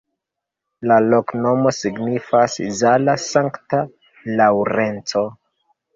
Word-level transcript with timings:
La 0.91 0.95
loknomo 1.13 1.73
signifas: 1.81 2.57
Zala-Sankta 2.79 3.83
Laŭrenco. 4.41 5.23